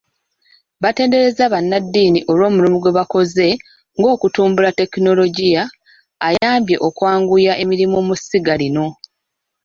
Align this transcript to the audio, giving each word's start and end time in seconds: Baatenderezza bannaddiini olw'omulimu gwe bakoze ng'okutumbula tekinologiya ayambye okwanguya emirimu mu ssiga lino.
Baatenderezza 0.81 1.45
bannaddiini 1.53 2.19
olw'omulimu 2.31 2.77
gwe 2.79 2.95
bakoze 2.97 3.47
ng'okutumbula 3.97 4.69
tekinologiya 4.79 5.63
ayambye 6.27 6.75
okwanguya 6.87 7.53
emirimu 7.63 7.97
mu 8.07 8.15
ssiga 8.19 8.53
lino. 8.61 8.87